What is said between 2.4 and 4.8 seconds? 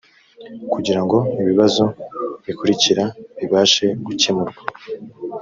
bikurikira bibashe gukemurwa